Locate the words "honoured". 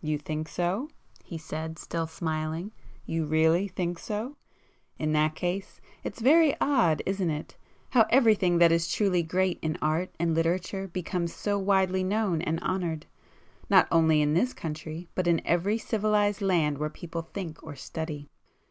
12.62-13.04